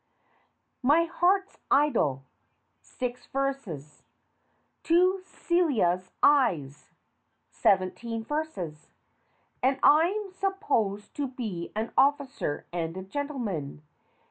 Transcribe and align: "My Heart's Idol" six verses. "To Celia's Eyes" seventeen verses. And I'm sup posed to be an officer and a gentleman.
"My 0.81 1.03
Heart's 1.05 1.57
Idol" 1.69 2.23
six 2.81 3.27
verses. 3.27 4.01
"To 4.85 5.21
Celia's 5.23 6.09
Eyes" 6.23 6.89
seventeen 7.51 8.23
verses. 8.23 8.89
And 9.61 9.79
I'm 9.83 10.31
sup 10.31 10.59
posed 10.59 11.13
to 11.17 11.27
be 11.27 11.71
an 11.75 11.91
officer 11.95 12.65
and 12.73 12.97
a 12.97 13.03
gentleman. 13.03 13.83